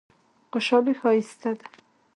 خوشحالي 0.51 0.93
ښایسته 0.99 1.49
دی. 1.59 1.65